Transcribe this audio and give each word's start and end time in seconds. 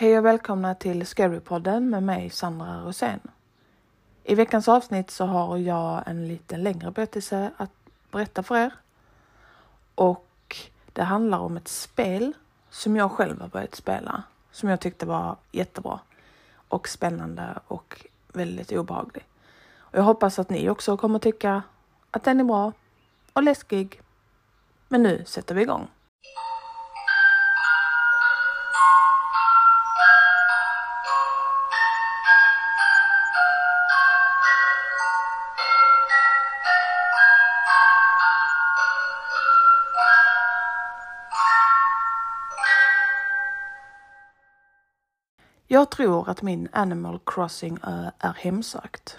Hej 0.00 0.18
och 0.18 0.24
välkomna 0.24 0.74
till 0.74 1.06
Scarypodden 1.06 1.90
med 1.90 2.02
mig 2.02 2.30
Sandra 2.30 2.80
Rosén. 2.80 3.20
I 4.24 4.34
veckans 4.34 4.68
avsnitt 4.68 5.10
så 5.10 5.24
har 5.24 5.56
jag 5.56 6.02
en 6.06 6.28
lite 6.28 6.56
längre 6.56 6.90
berättelse 6.90 7.50
att 7.56 7.70
berätta 8.10 8.42
för 8.42 8.56
er. 8.56 8.74
Och 9.94 10.56
det 10.92 11.02
handlar 11.02 11.38
om 11.38 11.56
ett 11.56 11.68
spel 11.68 12.32
som 12.70 12.96
jag 12.96 13.10
själv 13.12 13.40
har 13.40 13.48
börjat 13.48 13.74
spela, 13.74 14.22
som 14.50 14.68
jag 14.68 14.80
tyckte 14.80 15.06
var 15.06 15.36
jättebra 15.52 16.00
och 16.68 16.88
spännande 16.88 17.58
och 17.66 18.06
väldigt 18.32 18.72
obehaglig. 18.72 19.26
Och 19.78 19.98
jag 19.98 20.02
hoppas 20.02 20.38
att 20.38 20.50
ni 20.50 20.70
också 20.70 20.96
kommer 20.96 21.18
tycka 21.18 21.62
att 22.10 22.24
den 22.24 22.40
är 22.40 22.44
bra 22.44 22.72
och 23.32 23.42
läskig. 23.42 24.00
Men 24.88 25.02
nu 25.02 25.24
sätter 25.26 25.54
vi 25.54 25.62
igång. 25.62 25.88
Jag 45.78 45.90
tror 45.90 46.28
att 46.28 46.42
min 46.42 46.68
Animal 46.72 47.20
Crossing-ö 47.26 48.04
eh, 48.04 48.28
är 48.28 48.32
hemsökt. 48.32 49.16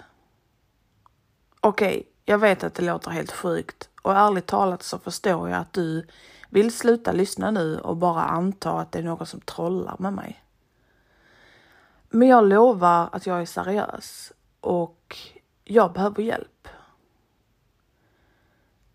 Okej, 1.60 1.98
okay, 1.98 2.04
jag 2.24 2.38
vet 2.38 2.64
att 2.64 2.74
det 2.74 2.82
låter 2.82 3.10
helt 3.10 3.32
sjukt 3.32 3.88
och 4.02 4.16
ärligt 4.16 4.46
talat 4.46 4.82
så 4.82 4.98
förstår 4.98 5.48
jag 5.48 5.58
att 5.58 5.72
du 5.72 6.06
vill 6.50 6.72
sluta 6.72 7.12
lyssna 7.12 7.50
nu 7.50 7.78
och 7.78 7.96
bara 7.96 8.22
anta 8.22 8.72
att 8.72 8.92
det 8.92 8.98
är 8.98 9.02
någon 9.02 9.26
som 9.26 9.40
trollar 9.40 9.96
med 9.98 10.12
mig. 10.12 10.44
Men 12.08 12.28
jag 12.28 12.48
lovar 12.48 13.08
att 13.12 13.26
jag 13.26 13.40
är 13.40 13.46
seriös 13.46 14.32
och 14.60 15.16
jag 15.64 15.92
behöver 15.92 16.22
hjälp. 16.22 16.68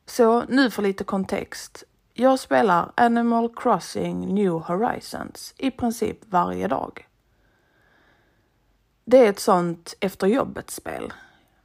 Så 0.05 0.43
nu 0.43 0.69
för 0.69 0.81
lite 0.81 1.03
kontext. 1.03 1.83
Jag 2.13 2.39
spelar 2.39 2.91
Animal 2.95 3.55
Crossing 3.55 4.35
New 4.35 4.51
Horizons 4.51 5.53
i 5.57 5.71
princip 5.71 6.17
varje 6.25 6.67
dag. 6.67 7.07
Det 9.07 9.25
är 9.25 9.29
ett 9.29 9.39
sånt 9.39 9.95
efter 9.99 10.27
jobbet-spel. 10.27 11.13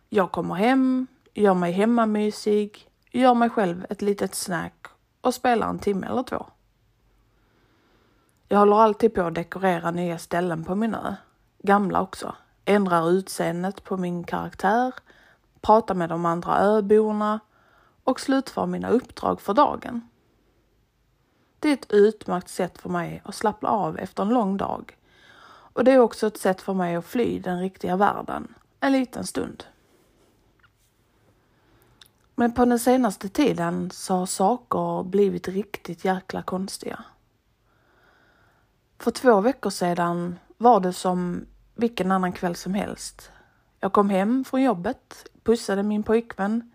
Jag 0.09 0.33
kommer 0.33 0.55
hem, 0.55 1.07
gör 1.35 1.55
mig 1.55 1.73
hemmamysig, 1.73 2.89
gör 3.11 3.35
mig 3.35 3.51
själv 3.51 3.87
ett 3.91 4.03
litet 4.03 4.35
snack 4.35 4.87
och 5.21 5.35
spelar 5.35 5.69
en 5.69 5.79
timme 5.79 6.07
eller 6.07 6.23
två. 6.23 6.47
Jag 8.49 8.59
håller 8.59 8.77
alltid 8.77 9.15
på 9.15 9.23
att 9.23 9.35
dekorera 9.35 9.91
nya 9.91 10.19
ställen 10.19 10.65
på 10.65 10.75
min 10.75 10.95
ö, 10.95 11.15
gamla 11.59 12.03
också. 12.03 12.35
Ändrar 12.65 13.11
utseendet 13.11 13.85
på 13.85 13.97
min 13.97 14.25
karaktär, 14.25 14.95
pratar 15.61 15.95
med 15.95 16.09
de 16.09 16.27
andra 16.27 16.59
öborna 16.59 17.41
och 18.05 18.21
slutför 18.21 18.67
mina 18.67 18.89
uppdrag 18.91 19.41
för 19.41 19.55
dagen. 19.55 20.09
Det 21.59 21.69
är 21.69 21.73
ett 21.73 21.93
utmärkt 21.93 22.49
sätt 22.49 22.79
för 22.79 22.89
mig 22.89 23.23
att 23.25 23.35
slappna 23.35 23.69
av 23.69 23.99
efter 23.99 24.23
en 24.23 24.29
lång 24.29 24.57
dag 24.57 24.97
och 25.73 25.85
det 25.85 25.93
är 25.93 25.99
också 25.99 26.27
ett 26.27 26.39
sätt 26.39 26.61
för 26.61 26.75
mig 26.75 26.97
att 26.97 27.05
fly 27.05 27.39
den 27.39 27.61
riktiga 27.61 27.97
världen 27.97 28.55
en 28.81 28.93
liten 28.93 29.27
stund. 29.27 29.65
Men 32.35 32.53
på 32.53 32.65
den 32.65 32.79
senaste 32.79 33.29
tiden 33.29 33.91
så 33.91 34.15
har 34.15 34.27
saker 34.27 35.03
blivit 35.03 35.49
riktigt 35.49 36.05
jäkla 36.05 36.43
konstiga. 36.43 37.05
För 38.99 39.11
två 39.11 39.41
veckor 39.41 39.71
sedan 39.71 40.39
var 40.57 40.81
det 40.81 40.93
som 40.93 41.47
vilken 41.75 42.13
annan 42.13 42.33
kväll 42.33 42.57
som 42.57 42.75
helst. 42.75 43.31
Jag 43.81 43.93
kom 43.93 44.11
hem 44.11 44.45
från 44.45 44.63
jobbet, 44.63 45.31
pussade 45.43 45.83
min 45.83 46.03
pojkvän, 46.03 46.73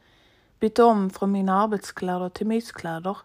bytte 0.60 0.84
om 0.84 1.10
från 1.10 1.32
mina 1.32 1.62
arbetskläder 1.62 2.30
till 2.30 2.48
myskläder, 2.48 3.18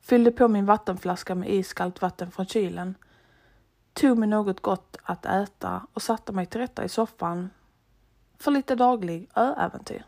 fyllde 0.00 0.30
på 0.30 0.48
min 0.48 0.66
vattenflaska 0.66 1.34
med 1.34 1.50
iskallt 1.50 2.02
vatten 2.02 2.30
från 2.30 2.46
kylen 2.46 2.94
tog 3.92 4.18
mig 4.18 4.28
något 4.28 4.60
gott 4.60 4.96
att 5.02 5.26
äta 5.26 5.86
och 5.92 6.02
satte 6.02 6.32
mig 6.32 6.46
till 6.46 6.60
rätta 6.60 6.84
i 6.84 6.88
soffan 6.88 7.50
för 8.38 8.50
lite 8.50 8.74
daglig 8.74 9.30
ö-äventyr. 9.34 10.04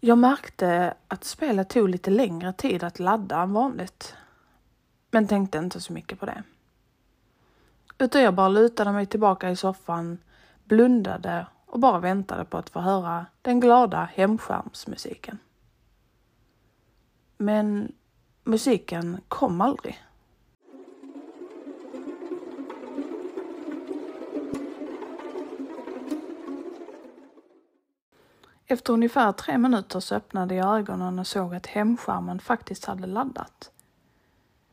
Jag 0.00 0.18
märkte 0.18 0.94
att 1.08 1.24
spelet 1.24 1.68
tog 1.68 1.88
lite 1.88 2.10
längre 2.10 2.52
tid 2.52 2.84
att 2.84 2.98
ladda 2.98 3.40
än 3.40 3.52
vanligt, 3.52 4.14
men 5.10 5.28
tänkte 5.28 5.58
inte 5.58 5.80
så 5.80 5.92
mycket 5.92 6.20
på 6.20 6.26
det. 6.26 6.42
Utan 7.98 8.22
jag 8.22 8.34
bara 8.34 8.48
lutade 8.48 8.92
mig 8.92 9.06
tillbaka 9.06 9.50
i 9.50 9.56
soffan, 9.56 10.18
blundade 10.64 11.46
och 11.66 11.80
bara 11.80 11.98
väntade 11.98 12.44
på 12.44 12.58
att 12.58 12.70
få 12.70 12.80
höra 12.80 13.26
den 13.42 13.60
glada 13.60 14.08
hemskärmsmusiken. 14.14 15.38
Men 17.36 17.92
musiken 18.44 19.20
kom 19.28 19.60
aldrig. 19.60 20.04
Efter 28.70 28.92
ungefär 28.92 29.32
tre 29.32 29.58
minuter 29.58 30.00
så 30.00 30.14
öppnade 30.14 30.54
jag 30.54 30.78
ögonen 30.78 31.18
och 31.18 31.26
såg 31.26 31.54
att 31.54 31.66
hemskärmen 31.66 32.40
faktiskt 32.40 32.84
hade 32.84 33.06
laddat. 33.06 33.70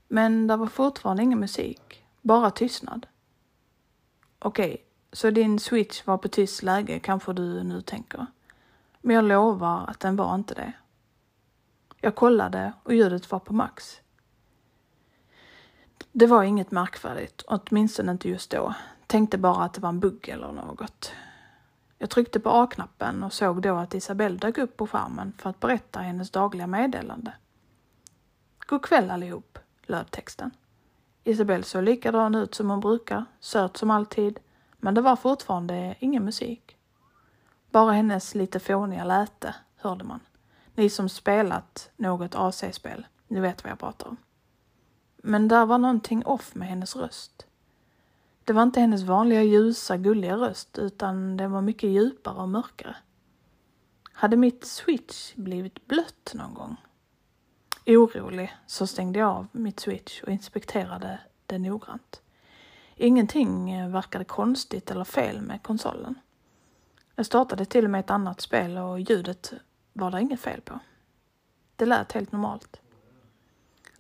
Men 0.08 0.48
det 0.48 0.56
var 0.56 0.68
fortfarande 0.68 1.24
ingen 1.24 1.40
musik, 1.40 2.04
bara 2.22 2.52
tystnad. 2.52 3.08
Okej, 4.40 4.70
okay, 4.70 4.78
så 5.12 5.30
din 5.30 5.60
switch 5.60 6.06
var 6.06 6.18
på 6.18 6.28
tyst 6.28 6.64
läge 6.64 7.00
kanske 7.00 7.34
du 7.34 7.64
nu 7.64 7.82
tänker. 7.82 8.26
Men 9.02 9.16
jag 9.16 9.26
lovar 9.26 9.86
att 9.88 10.00
den 10.00 10.16
var 10.16 10.36
inte 10.36 10.54
det. 10.54 10.74
Jag 12.02 12.16
kollade 12.16 12.74
och 12.84 12.94
ljudet 12.94 13.32
var 13.32 13.40
på 13.40 13.54
max. 13.54 14.02
Det 16.12 16.28
var 16.28 16.44
inget 16.44 16.72
märkvärdigt, 16.72 17.44
åtminstone 17.48 18.12
inte 18.12 18.30
just 18.30 18.52
då. 18.52 18.74
Tänkte 19.08 19.38
bara 19.38 19.64
att 19.64 19.74
det 19.74 19.82
var 19.82 19.90
en 19.90 20.00
bugg 20.00 20.30
eller 20.30 20.52
något. 20.52 21.12
Jag 21.98 22.10
tryckte 22.10 22.40
på 22.40 22.50
A-knappen 22.50 23.24
och 23.24 23.34
såg 23.34 23.62
då 23.62 23.76
att 23.76 23.94
Isabelle 23.94 24.38
dök 24.38 24.58
upp 24.58 24.78
på 24.78 24.88
skärmen 24.88 25.34
för 25.38 25.50
att 25.50 25.60
berätta 25.60 26.00
hennes 26.00 26.32
dagliga 26.32 26.68
meddelande. 26.68 27.34
God 28.68 28.84
kväll 28.86 29.12
allihop, 29.12 29.60
löd 29.82 30.12
texten. 30.12 30.52
Isabelle 31.24 31.64
såg 31.64 31.84
likadan 31.84 32.36
ut 32.36 32.56
som 32.56 32.70
hon 32.70 32.80
brukar, 32.80 33.26
söt 33.40 33.78
som 33.78 33.92
alltid, 33.92 34.40
men 34.78 34.94
det 34.94 35.02
var 35.02 35.16
fortfarande 35.16 35.96
ingen 36.00 36.26
musik. 36.26 36.78
Bara 37.72 37.92
hennes 37.92 38.36
lite 38.36 38.60
fåniga 38.60 39.04
läte 39.04 39.56
hörde 39.76 40.04
man. 40.04 40.20
Ni 40.76 40.90
som 40.90 41.10
spelat 41.10 41.90
något 41.96 42.36
AC-spel, 42.36 43.08
ni 43.28 43.40
vet 43.40 43.64
vad 43.64 43.72
jag 43.72 43.80
pratar 43.80 44.08
om. 44.08 44.18
Men 45.18 45.48
där 45.48 45.66
var 45.66 45.78
någonting 45.78 46.26
off 46.26 46.56
med 46.56 46.68
hennes 46.68 46.96
röst. 46.96 47.47
Det 48.48 48.54
var 48.54 48.64
inte 48.64 48.80
hennes 48.80 49.04
vanliga 49.04 49.44
ljusa, 49.44 49.98
gulliga 49.98 50.38
röst 50.38 50.78
utan 50.78 51.38
den 51.38 51.52
var 51.52 51.62
mycket 51.62 51.90
djupare 51.90 52.36
och 52.36 52.50
mörkare. 52.50 52.96
Hade 54.12 54.38
mitt 54.38 54.66
switch 54.66 55.36
blivit 55.36 55.88
blött 55.88 56.32
någon 56.34 56.54
gång? 56.54 56.76
Orolig 57.86 58.56
så 58.68 58.88
stängde 58.88 59.20
jag 59.20 59.30
av 59.30 59.48
mitt 59.52 59.80
switch 59.80 60.24
och 60.24 60.30
inspekterade 60.30 61.20
det 61.46 61.58
noggrant. 61.58 62.22
Ingenting 62.96 63.72
eh, 63.72 63.90
verkade 63.90 64.26
konstigt 64.26 64.92
eller 64.92 65.04
fel 65.04 65.42
med 65.42 65.64
konsolen. 65.64 66.16
Jag 67.16 67.26
startade 67.26 67.66
till 67.66 67.86
och 67.86 67.92
med 67.92 68.00
ett 68.00 68.12
annat 68.12 68.42
spel 68.42 68.78
och 68.78 69.00
ljudet 69.00 69.54
var 69.94 70.12
det 70.12 70.22
inget 70.22 70.42
fel 70.42 70.62
på. 70.62 70.80
Det 71.76 71.86
lät 71.86 72.12
helt 72.12 72.32
normalt. 72.32 72.82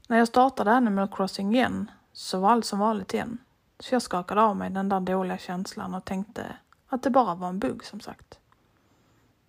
När 0.07 0.17
jag 0.17 0.27
startade 0.27 0.71
Animal 0.71 1.07
Crossing 1.07 1.55
igen 1.55 1.91
så 2.13 2.39
var 2.39 2.49
allt 2.49 2.65
som 2.65 2.79
vanligt 2.79 3.13
igen. 3.13 3.37
Så 3.79 3.95
jag 3.95 4.01
skakade 4.01 4.41
av 4.41 4.55
mig 4.55 4.69
den 4.69 4.89
där 4.89 4.99
dåliga 4.99 5.37
känslan 5.37 5.95
och 5.95 6.05
tänkte 6.05 6.57
att 6.87 7.03
det 7.03 7.09
bara 7.09 7.35
var 7.35 7.49
en 7.49 7.59
bugg 7.59 7.85
som 7.85 7.99
sagt. 7.99 8.39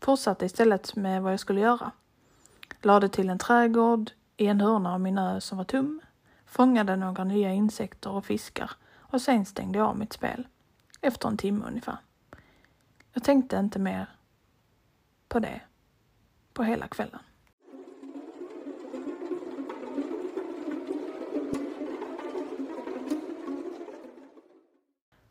Fortsatte 0.00 0.46
istället 0.46 0.96
med 0.96 1.22
vad 1.22 1.32
jag 1.32 1.40
skulle 1.40 1.60
göra. 1.60 1.90
Lade 2.82 3.08
till 3.08 3.30
en 3.30 3.38
trädgård 3.38 4.10
i 4.36 4.46
en 4.46 4.60
hörna 4.60 4.94
av 4.94 5.00
min 5.00 5.18
ö 5.18 5.40
som 5.40 5.58
var 5.58 5.64
tom, 5.64 6.00
fångade 6.46 6.96
några 6.96 7.24
nya 7.24 7.52
insekter 7.52 8.10
och 8.10 8.24
fiskar 8.24 8.70
och 8.96 9.22
sen 9.22 9.46
stängde 9.46 9.78
jag 9.78 9.88
av 9.88 9.98
mitt 9.98 10.12
spel. 10.12 10.46
Efter 11.00 11.28
en 11.28 11.36
timme 11.36 11.64
ungefär. 11.66 11.98
Jag 13.12 13.24
tänkte 13.24 13.56
inte 13.56 13.78
mer 13.78 14.06
på 15.28 15.38
det 15.38 15.60
på 16.52 16.62
hela 16.62 16.88
kvällen. 16.88 17.20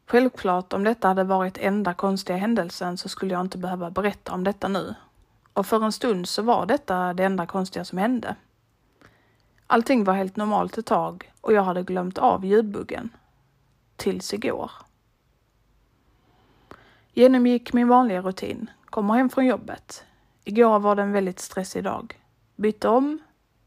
Självklart, 0.09 0.73
om 0.73 0.83
detta 0.83 1.07
hade 1.07 1.23
varit 1.23 1.57
enda 1.57 1.93
konstiga 1.93 2.37
händelsen 2.37 2.97
så 2.97 3.09
skulle 3.09 3.33
jag 3.33 3.41
inte 3.41 3.57
behöva 3.57 3.91
berätta 3.91 4.33
om 4.33 4.43
detta 4.43 4.67
nu. 4.67 4.95
Och 5.53 5.65
för 5.65 5.85
en 5.85 5.91
stund 5.91 6.27
så 6.29 6.41
var 6.41 6.65
detta 6.65 7.13
det 7.13 7.23
enda 7.23 7.45
konstiga 7.45 7.85
som 7.85 7.97
hände. 7.97 8.35
Allting 9.67 10.03
var 10.03 10.13
helt 10.13 10.35
normalt 10.35 10.77
ett 10.77 10.85
tag 10.85 11.31
och 11.41 11.53
jag 11.53 11.63
hade 11.63 11.83
glömt 11.83 12.17
av 12.17 12.45
ljudbuggen. 12.45 13.09
tills 13.95 14.33
igår. 14.33 14.71
Genomgick 17.13 17.73
min 17.73 17.87
vanliga 17.87 18.21
rutin, 18.21 18.69
kommer 18.85 19.13
hem 19.13 19.29
från 19.29 19.45
jobbet. 19.45 20.05
Igår 20.43 20.79
var 20.79 20.95
det 20.95 21.01
en 21.01 21.11
väldigt 21.11 21.39
stressig 21.39 21.83
dag. 21.83 22.21
Bytte 22.55 22.87
om, 22.89 23.19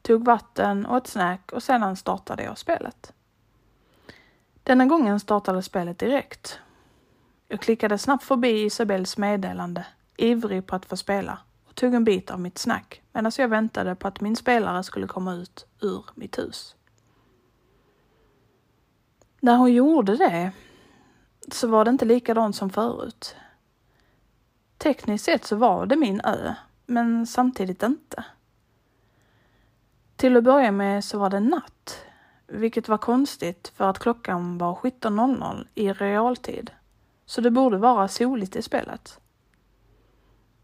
tog 0.03 0.25
vatten 0.25 0.87
och 0.87 0.97
ett 0.97 1.07
snack 1.07 1.53
och 1.53 1.63
sedan 1.63 1.97
startade 1.97 2.43
jag 2.43 2.59
spelet. 2.59 3.13
Denna 4.63 4.87
gången 4.87 5.21
startade 5.21 5.63
spelet 5.63 5.99
direkt. 5.99 6.59
Jag 7.49 7.61
klickade 7.61 7.99
snabbt 7.99 8.25
förbi 8.25 8.65
Isabells 8.65 9.19
meddelande, 9.19 9.87
ivrig 10.17 10.67
på 10.67 10.77
att 10.77 10.87
få 10.87 10.97
spela 10.97 11.39
och 11.69 11.75
tog 11.75 11.95
en 11.95 12.05
bit 12.05 12.31
av 12.31 12.41
mitt 12.41 12.59
snack 12.59 13.03
medan 13.13 13.33
jag 13.39 13.49
väntade 13.49 13.95
på 13.95 14.09
att 14.09 14.21
min 14.21 14.37
spelare 14.37 14.83
skulle 14.83 15.07
komma 15.07 15.35
ut 15.35 15.67
ur 15.81 16.05
mitt 16.15 16.39
hus. 16.39 16.77
När 19.41 19.57
hon 19.57 19.73
gjorde 19.73 20.17
det 20.17 20.53
så 21.53 21.69
var 21.69 21.85
det 21.85 21.91
inte 21.91 22.05
likadant 22.05 22.57
som 22.57 22.71
förut. 22.71 23.37
Tekniskt 24.79 25.25
sett 25.25 25.45
så 25.45 25.57
var 25.57 25.87
det 25.87 25.97
min 25.97 26.21
ö, 26.21 26.55
men 26.87 27.27
samtidigt 27.27 27.83
inte. 27.83 28.25
Till 30.17 30.37
att 30.37 30.45
börja 30.45 30.73
med 30.73 31.05
så 31.05 31.19
var 31.19 31.31
det 31.31 31.41
natt, 31.41 32.05
vilket 32.51 32.89
var 32.89 32.99
konstigt 32.99 33.73
för 33.75 33.91
att 33.91 33.99
klockan 33.99 34.59
var 34.59 34.75
17.00 34.75 35.67
i 35.75 35.93
realtid, 35.93 36.71
så 37.27 37.41
det 37.41 37.51
borde 37.51 37.79
vara 37.79 38.09
soligt 38.09 38.57
i 38.57 38.63
spelet. 38.63 39.21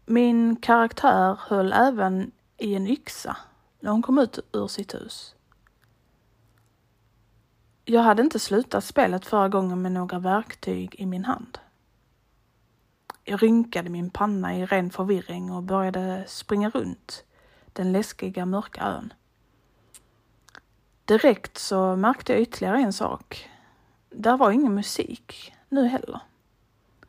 Min 0.05 0.55
karaktär 0.55 1.39
höll 1.39 1.73
även 1.73 2.31
i 2.57 2.75
en 2.75 2.87
yxa 2.87 3.37
när 3.79 3.91
hon 3.91 4.01
kom 4.01 4.17
ut 4.17 4.39
ur 4.53 4.67
sitt 4.67 4.95
hus. 4.95 5.35
Jag 7.85 8.01
hade 8.01 8.21
inte 8.21 8.39
slutat 8.39 8.83
spelet 8.83 9.25
förra 9.25 9.49
gången 9.49 9.81
med 9.81 9.91
några 9.91 10.19
verktyg 10.19 10.95
i 10.97 11.05
min 11.05 11.25
hand. 11.25 11.59
Jag 13.23 13.43
rynkade 13.43 13.89
min 13.89 14.09
panna 14.09 14.57
i 14.57 14.65
ren 14.65 14.89
förvirring 14.89 15.51
och 15.51 15.63
började 15.63 16.23
springa 16.27 16.69
runt 16.69 17.23
den 17.73 17.91
läskiga 17.91 18.45
mörka 18.45 18.81
ön. 18.81 19.13
Direkt 21.07 21.57
så 21.57 21.95
märkte 21.95 22.33
jag 22.33 22.41
ytterligare 22.41 22.77
en 22.77 22.93
sak. 22.93 23.49
Där 24.09 24.37
var 24.37 24.51
ingen 24.51 24.75
musik 24.75 25.53
nu 25.69 25.87
heller. 25.87 26.19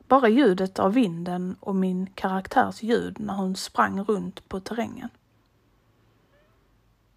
Bara 0.08 0.28
ljudet 0.28 0.78
av 0.78 0.92
vinden 0.92 1.56
och 1.60 1.74
min 1.74 2.06
karaktärs 2.06 2.82
ljud 2.82 3.20
när 3.20 3.34
hon 3.34 3.56
sprang 3.56 4.04
runt 4.04 4.48
på 4.48 4.60
terrängen. 4.60 5.08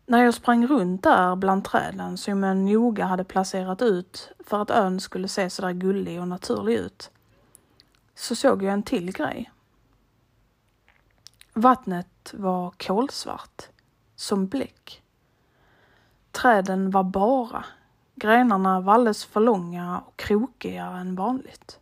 När 0.05 0.23
jag 0.23 0.33
sprang 0.33 0.67
runt 0.67 1.03
där 1.03 1.35
bland 1.35 1.65
träden 1.65 2.17
som 2.17 2.43
jag 2.43 2.57
noga 2.57 3.05
hade 3.05 3.23
placerat 3.23 3.81
ut 3.81 4.31
för 4.39 4.61
att 4.61 4.71
ön 4.71 4.99
skulle 4.99 5.27
se 5.27 5.49
sådär 5.49 5.71
gullig 5.71 6.21
och 6.21 6.27
naturlig 6.27 6.75
ut, 6.75 7.11
så 8.15 8.35
såg 8.35 8.63
jag 8.63 8.73
en 8.73 8.83
till 8.83 9.11
grej. 9.11 9.51
Vattnet 11.53 12.33
var 12.33 12.71
kolsvart, 12.71 13.63
som 14.15 14.47
bläck. 14.47 15.03
Träden 16.31 16.91
var 16.91 17.03
bara, 17.03 17.65
grenarna 18.15 18.81
var 18.81 18.93
alldeles 18.93 19.25
för 19.25 19.39
långa 19.39 19.99
och 19.99 20.17
krokigare 20.17 20.99
än 20.99 21.15
vanligt. 21.15 21.79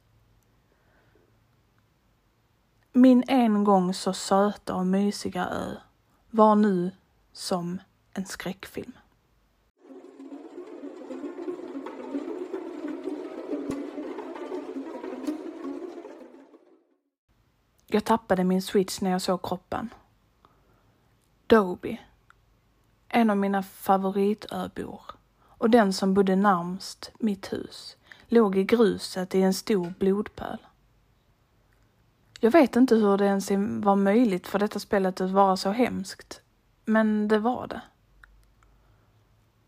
Min 2.91 3.23
en 3.27 3.63
gång 3.63 3.93
så 3.93 4.13
söta 4.13 4.75
och 4.75 4.87
mysiga 4.87 5.45
ö 5.49 5.75
var 6.29 6.55
nu 6.55 6.91
som 7.33 7.81
en 8.13 8.25
skräckfilm. 8.25 8.93
Jag 17.87 18.05
tappade 18.05 18.43
min 18.43 18.61
switch 18.61 19.01
när 19.01 19.11
jag 19.11 19.21
såg 19.21 19.41
kroppen. 19.41 19.89
Doby. 21.47 21.99
En 23.09 23.29
av 23.29 23.37
mina 23.37 23.63
favoritöbor 23.63 25.01
och 25.47 25.69
den 25.69 25.93
som 25.93 26.13
bodde 26.13 26.35
närmst 26.35 27.11
mitt 27.19 27.53
hus 27.53 27.97
låg 28.27 28.57
i 28.57 28.63
gruset 28.63 29.35
i 29.35 29.41
en 29.41 29.53
stor 29.53 29.93
blodpöl. 29.99 30.57
Jag 32.39 32.51
vet 32.51 32.75
inte 32.75 32.95
hur 32.95 33.17
det 33.17 33.25
ens 33.25 33.51
var 33.85 33.95
möjligt 33.95 34.47
för 34.47 34.59
detta 34.59 34.79
spelet 34.79 35.21
att 35.21 35.31
vara 35.31 35.57
så 35.57 35.69
hemskt, 35.69 36.41
men 36.85 37.27
det 37.27 37.39
var 37.39 37.67
det. 37.67 37.81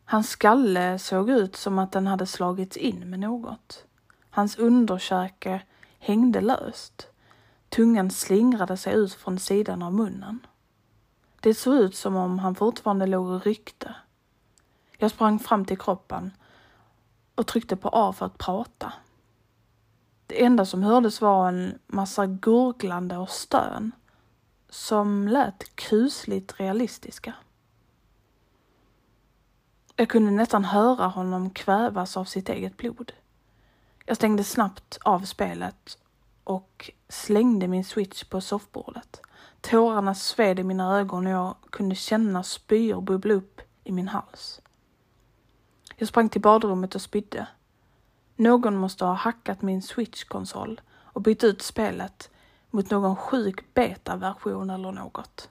Hans 0.05 0.29
skalle 0.29 0.99
såg 0.99 1.29
ut 1.29 1.55
som 1.55 1.79
att 1.79 1.91
den 1.91 2.07
hade 2.07 2.25
slagits 2.25 2.77
in 2.77 3.09
med 3.09 3.19
något. 3.19 3.85
Hans 4.29 4.57
underkäke 4.57 5.61
hängde 5.99 6.41
löst. 6.41 7.07
Tungan 7.69 8.11
slingrade 8.11 8.77
sig 8.77 8.93
ut 8.93 9.13
från 9.13 9.39
sidan 9.39 9.81
av 9.81 9.93
munnen. 9.93 10.39
Det 11.41 11.53
såg 11.53 11.75
ut 11.75 11.95
som 11.95 12.15
om 12.15 12.39
han 12.39 12.55
fortfarande 12.55 13.05
låg 13.05 13.27
och 13.27 13.45
ryckte. 13.45 13.95
Jag 14.97 15.11
sprang 15.11 15.39
fram 15.39 15.65
till 15.65 15.77
kroppen 15.77 16.31
och 17.35 17.47
tryckte 17.47 17.75
på 17.75 17.89
A 17.93 18.13
för 18.13 18.25
att 18.25 18.37
prata. 18.37 18.93
Det 20.27 20.43
enda 20.43 20.65
som 20.65 20.83
hördes 20.83 21.21
var 21.21 21.47
en 21.47 21.79
massa 21.87 22.25
gurglande 22.25 23.17
och 23.17 23.29
stön 23.29 23.91
som 24.69 25.27
lät 25.27 25.75
kusligt 25.75 26.59
realistiska. 26.59 27.33
Jag 29.95 30.09
kunde 30.09 30.31
nästan 30.31 30.65
höra 30.65 31.07
honom 31.07 31.49
kvävas 31.49 32.17
av 32.17 32.25
sitt 32.25 32.49
eget 32.49 32.77
blod. 32.77 33.13
Jag 34.05 34.17
stängde 34.17 34.43
snabbt 34.43 34.97
av 35.03 35.19
spelet 35.19 35.97
och 36.43 36.91
slängde 37.09 37.67
min 37.67 37.85
switch 37.85 38.23
på 38.23 38.41
soffbordet. 38.41 39.21
Tårarna 39.61 40.15
sved 40.15 40.59
i 40.59 40.63
mina 40.63 40.99
ögon 40.99 41.27
och 41.27 41.33
jag 41.33 41.55
kunde 41.69 41.95
känna 41.95 42.43
spyor 42.43 43.01
bubbla 43.01 43.33
upp 43.33 43.61
i 43.83 43.91
min 43.91 44.07
hals. 44.07 44.61
Jag 45.95 46.07
sprang 46.07 46.29
till 46.29 46.41
badrummet 46.41 46.95
och 46.95 47.01
spydde. 47.01 47.47
Någon 48.35 48.75
måste 48.75 49.05
ha 49.05 49.13
hackat 49.13 49.61
min 49.61 49.81
switchkonsol 49.81 50.81
och 50.91 51.21
bytt 51.21 51.43
ut 51.43 51.61
spelet 51.61 52.29
mot 52.69 52.89
någon 52.89 53.15
sjuk 53.15 53.73
betaversion 53.73 54.69
eller 54.69 54.91
något. 54.91 55.49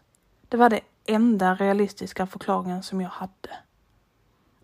Det 0.48 0.56
var 0.56 0.70
det 0.70 0.80
enda 1.06 1.54
realistiska 1.54 2.26
förklaringen 2.26 2.82
som 2.82 3.00
jag 3.00 3.10
hade. 3.10 3.58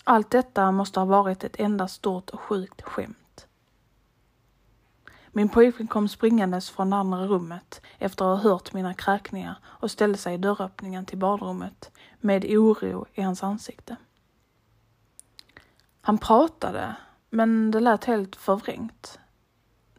Allt 0.05 0.31
detta 0.31 0.73
måste 0.73 1.01
ha 1.01 1.05
varit 1.05 1.45
ett 1.45 1.61
enda 1.61 1.89
stort 1.89 2.31
och 2.31 2.41
sjukt 2.41 2.83
skämt. 2.83 3.17
Min 5.37 5.49
pojkvän 5.49 5.87
kom 5.87 6.09
springandes 6.09 6.71
från 6.71 6.91
det 6.91 6.97
andra 6.97 7.27
rummet 7.27 7.81
efter 7.99 8.25
att 8.25 8.43
ha 8.43 8.51
hört 8.51 8.73
mina 8.73 8.95
kräkningar 8.95 9.59
och 9.65 9.91
ställde 9.91 10.19
sig 10.19 10.35
i 10.35 10.39
dörröppningen 10.39 11.07
till 11.07 11.19
badrummet 11.19 11.91
med 12.21 12.45
oro 12.45 13.07
i 13.15 13.23
hans 13.23 13.43
ansikte. 13.43 13.97
Han 16.01 16.19
pratade, 16.19 16.97
men 17.31 17.71
det 17.71 17.81
lät 17.81 18.05
helt 18.05 18.37
förvrängt. 18.37 19.19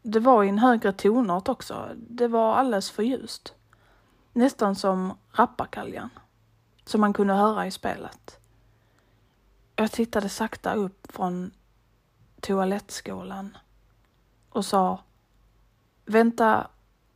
Det 0.01 0.20
var 0.20 0.44
i 0.44 0.50
en 0.50 0.60
högre 0.60 0.94
tonart 0.94 1.50
också. 1.50 1.89
Det 1.96 2.27
var 2.27 2.56
alldeles 2.56 2.91
för 2.91 3.03
ljust. 3.03 3.53
Nästan 4.34 4.75
som 4.75 5.13
rappakaljan, 5.32 6.10
som 6.86 7.01
man 7.01 7.13
kunde 7.13 7.34
höra 7.34 7.67
i 7.67 7.72
spelet. 7.72 8.39
Jag 9.75 9.91
tittade 9.91 10.29
sakta 10.29 10.74
upp 10.74 11.08
från 11.12 11.51
toalettskålen 12.41 13.58
och 14.50 14.65
sa 14.65 15.00
Vänta, 16.10 16.68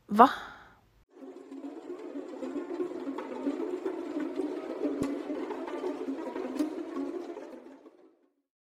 va? 0.06 0.30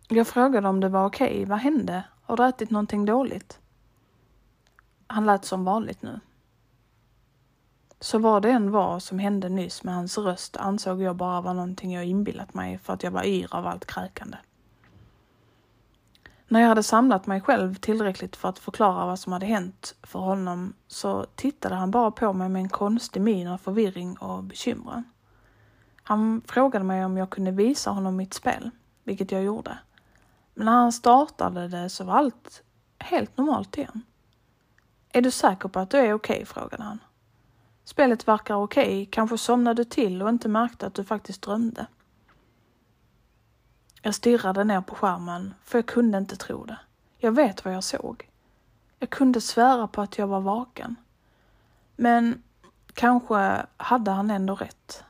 Jag 0.08 0.28
frågade 0.28 0.68
om 0.68 0.80
det 0.80 0.90
var 0.90 1.06
okej. 1.06 1.28
Okay. 1.28 1.46
Vad 1.46 1.60
hände? 1.60 2.04
Har 2.22 2.38
du 2.38 2.46
ätit 2.46 2.70
någonting 2.70 3.06
dåligt? 3.06 3.60
Han 5.08 5.26
lät 5.26 5.46
som 5.46 5.66
vanligt 5.66 6.02
nu. 6.02 6.20
Så 8.00 8.20
vad 8.20 8.42
det 8.42 8.52
än 8.52 8.72
var 8.72 9.00
som 9.00 9.20
hände 9.20 9.50
nyss 9.50 9.84
med 9.84 9.94
hans 9.94 10.18
röst 10.18 10.58
ansåg 10.58 11.02
jag 11.02 11.16
bara 11.16 11.42
var 11.42 11.54
någonting 11.54 11.94
jag 11.94 12.06
inbillat 12.06 12.54
mig 12.54 12.78
för 12.78 12.94
att 12.94 13.04
jag 13.04 13.12
var 13.12 13.26
yr 13.26 13.56
av 13.56 13.68
allt 13.68 13.86
kräkande. 13.86 14.38
När 16.52 16.62
jag 16.62 16.68
hade 16.68 16.84
samlat 16.84 17.28
mig 17.28 17.42
själv 17.42 17.76
tillräckligt 17.76 18.36
för 18.36 18.50
att 18.50 18.60
förklara 18.60 19.06
vad 19.06 19.20
som 19.20 19.34
hade 19.34 19.46
hänt 19.46 19.96
för 20.04 20.20
honom 20.20 20.74
så 20.88 21.26
tittade 21.36 21.76
han 21.76 21.92
bara 21.92 22.12
på 22.12 22.34
mig 22.34 22.50
med 22.50 22.62
en 22.62 22.70
konstig 22.70 23.22
min 23.22 23.48
av 23.48 23.58
förvirring 23.58 24.18
och 24.18 24.44
bekymran. 24.44 25.04
Han 26.04 26.42
frågade 26.48 26.86
mig 26.86 27.06
om 27.06 27.18
jag 27.18 27.30
kunde 27.30 27.52
visa 27.52 27.92
honom 27.92 28.16
mitt 28.16 28.34
spel, 28.34 28.70
vilket 29.04 29.32
jag 29.32 29.44
gjorde. 29.44 29.78
Men 30.54 30.66
när 30.66 30.72
han 30.72 30.92
startade 30.92 31.68
det 31.68 31.90
så 31.90 32.04
var 32.04 32.14
allt 32.18 32.64
helt 33.00 33.38
normalt 33.38 33.78
igen. 33.78 34.02
Är 35.10 35.22
du 35.22 35.32
säker 35.32 35.70
på 35.70 35.80
att 35.80 35.90
du 35.90 35.98
är 35.98 36.14
okej? 36.14 36.36
Okay? 36.36 36.46
frågade 36.46 36.84
han. 36.84 37.00
Spelet 37.84 38.28
verkar 38.28 38.56
okej, 38.56 38.84
okay. 38.84 39.06
kanske 39.06 39.38
somnade 39.38 39.84
du 39.84 39.90
till 39.90 40.22
och 40.22 40.30
inte 40.30 40.50
märkte 40.50 40.88
att 40.88 40.94
du 40.94 41.04
faktiskt 41.04 41.42
drömde. 41.42 41.86
Jag 44.02 44.16
stirrade 44.16 44.64
ner 44.64 44.82
på 44.82 44.96
skärmen, 44.96 45.54
för 45.64 45.78
jag 45.78 45.86
kunde 45.86 46.18
inte 46.18 46.36
tro 46.36 46.66
det. 46.66 46.80
Jag 47.18 47.32
vet 47.32 47.66
vad 47.66 47.74
jag 47.74 47.84
såg. 47.84 48.30
Jag 49.00 49.10
kunde 49.10 49.42
svära 49.42 49.88
på 49.88 50.02
att 50.02 50.18
jag 50.18 50.28
var 50.28 50.42
vaken. 50.42 50.96
Men 51.96 52.44
kanske 52.94 53.66
hade 53.78 54.12
han 54.12 54.32
ändå 54.32 54.56
rätt. 54.56 55.04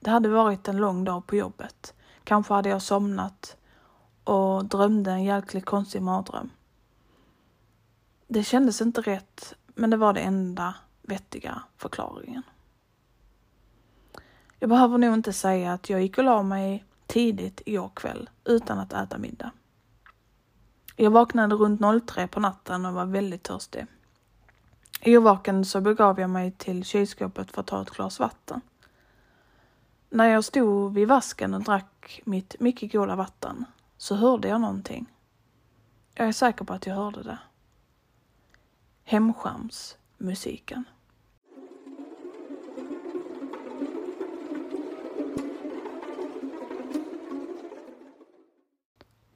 Det 0.00 0.10
hade 0.10 0.28
varit 0.28 0.68
en 0.68 0.76
lång 0.76 1.04
dag 1.04 1.26
på 1.26 1.36
jobbet. 1.36 1.94
Kanske 2.24 2.54
hade 2.54 2.68
jag 2.68 2.82
somnat 2.82 3.56
och 4.24 4.64
drömde 4.64 5.10
en 5.10 5.24
jäkligt 5.24 5.64
konstig 5.64 6.02
mardröm. 6.02 6.50
Det 8.26 8.44
kändes 8.44 8.80
inte 8.80 9.00
rätt, 9.00 9.54
men 9.74 9.90
det 9.90 9.96
var 9.96 10.12
det 10.12 10.20
enda 10.20 10.74
vettiga 11.02 11.62
förklaringen. 11.76 12.42
Jag 14.58 14.70
behöver 14.70 14.98
nog 14.98 15.14
inte 15.14 15.32
säga 15.32 15.72
att 15.72 15.90
jag 15.90 16.02
gick 16.02 16.18
och 16.18 16.24
la 16.24 16.42
mig 16.42 16.84
tidigt 17.08 17.62
igår 17.66 17.90
kväll 17.94 18.30
utan 18.44 18.78
att 18.78 18.92
äta 18.92 19.18
middag. 19.18 19.50
Jag 20.96 21.10
vaknade 21.10 21.54
runt 21.54 22.06
03 22.06 22.26
på 22.26 22.40
natten 22.40 22.86
och 22.86 22.94
var 22.94 23.06
väldigt 23.06 23.42
törstig. 23.42 23.86
Yrvaken 25.04 25.64
så 25.64 25.80
begav 25.80 26.20
jag 26.20 26.30
mig 26.30 26.52
till 26.52 26.84
kylskåpet 26.84 27.50
för 27.50 27.60
att 27.60 27.66
ta 27.66 27.82
ett 27.82 27.90
glas 27.90 28.20
vatten. 28.20 28.60
När 30.10 30.26
jag 30.26 30.44
stod 30.44 30.94
vid 30.94 31.08
vasken 31.08 31.54
och 31.54 31.62
drack 31.62 32.20
mitt 32.24 32.60
mycket 32.60 32.92
goda 32.92 33.16
vatten 33.16 33.64
så 33.96 34.14
hörde 34.14 34.48
jag 34.48 34.60
någonting. 34.60 35.06
Jag 36.14 36.28
är 36.28 36.32
säker 36.32 36.64
på 36.64 36.72
att 36.72 36.86
jag 36.86 36.94
hörde 36.94 37.22
det. 37.22 37.38
Hemskärmsmusiken. 39.04 40.84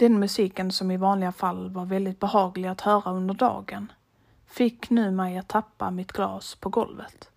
Den 0.02 0.20
musiken 0.20 0.72
som 0.72 0.90
i 0.90 0.96
vanliga 0.96 1.32
fall 1.32 1.70
var 1.70 1.84
väldigt 1.84 2.20
behaglig 2.20 2.68
att 2.68 2.80
höra 2.80 3.12
under 3.12 3.34
dagen 3.34 3.92
fick 4.46 4.90
nu 4.90 5.10
mig 5.10 5.38
att 5.38 5.48
tappa 5.48 5.90
mitt 5.90 6.12
glas 6.12 6.54
på 6.54 6.68
golvet. 6.68 7.30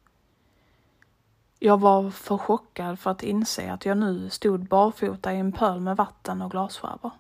Jag 1.59 1.79
var 1.79 2.09
för 2.09 2.37
chockad 2.37 2.99
för 2.99 3.11
att 3.11 3.23
inse 3.23 3.73
att 3.73 3.85
jag 3.85 3.97
nu 3.97 4.29
stod 4.29 4.67
barfota 4.67 5.33
i 5.33 5.37
en 5.39 5.51
pöl 5.51 5.79
med 5.79 5.97
vatten 5.97 6.41
och 6.41 6.51
glasskärvor. 6.51 7.11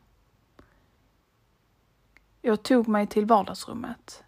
Jag 2.41 2.63
tog 2.63 2.87
mig 2.87 3.07
till 3.07 3.25
vardagsrummet. 3.25 4.23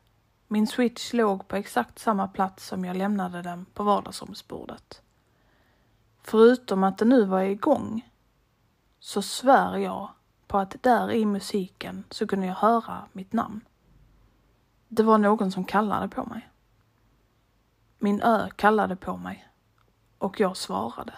Min 0.48 0.68
switch 0.68 1.14
låg 1.14 1.48
på 1.48 1.56
exakt 1.56 2.00
samma 2.00 2.28
plats 2.28 2.68
som 2.68 2.86
jag 2.86 2.98
lämnade 2.98 3.42
den 3.42 3.66
på 3.74 3.84
vardagsrumsbordet. 3.84 5.02
Förutom 6.22 6.84
att 6.84 6.98
den 6.98 7.10
nu 7.10 7.26
var 7.26 7.42
igång 7.42 8.10
så 9.00 9.22
svär 9.22 9.78
jag 9.78 10.10
på 10.48 10.58
att 10.58 10.84
där 10.84 11.12
i 11.12 11.26
musiken 11.26 12.04
så 12.10 12.28
kunde 12.28 12.48
jag 12.48 12.56
höra 12.56 13.06
mitt 13.12 13.34
namn. 13.34 13.62
Det 14.88 15.04
var 15.04 15.18
någon 15.18 15.52
som 15.52 15.66
kallade 15.66 16.08
på 16.08 16.26
mig. 16.26 16.50
Min 18.00 18.22
ö 18.22 18.50
kallade 18.56 18.96
på 18.96 19.18
mig 19.18 19.48
och 20.18 20.40
jag 20.40 20.58
svarade. 20.58 21.14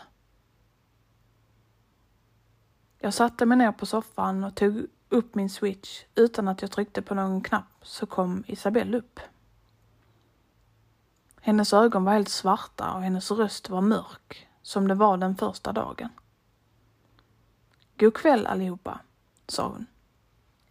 Jag 2.99 3.13
satte 3.13 3.45
mig 3.45 3.57
ner 3.57 3.71
på 3.71 3.85
soffan 3.85 4.43
och 4.43 4.55
tog 4.55 4.85
upp 5.09 5.35
min 5.35 5.49
switch 5.49 6.03
utan 6.15 6.47
att 6.47 6.61
jag 6.61 6.71
tryckte 6.71 7.01
på 7.01 7.15
någon 7.15 7.41
knapp 7.41 7.65
så 7.81 8.05
kom 8.05 8.43
Isabelle 8.47 8.97
upp. 8.97 9.19
Hennes 11.41 11.73
ögon 11.73 12.03
var 12.03 12.13
helt 12.13 12.29
svarta 12.29 12.93
och 12.93 13.01
hennes 13.01 13.31
röst 13.31 13.69
var 13.69 13.81
mörk 13.81 14.47
som 14.61 14.87
det 14.87 14.95
var 14.95 15.17
den 15.17 15.35
första 15.35 15.71
dagen. 15.71 16.09
God 17.97 18.13
kväll 18.13 18.47
allihopa, 18.47 18.99
sa 19.51 19.67
hon. 19.67 19.85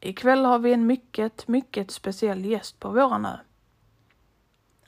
Ikväll 0.00 0.44
har 0.44 0.58
vi 0.58 0.72
en 0.72 0.86
mycket, 0.86 1.48
mycket 1.48 1.90
speciell 1.90 2.44
gäst 2.44 2.80
på 2.80 2.90
våran 2.90 3.26
ö. 3.26 3.36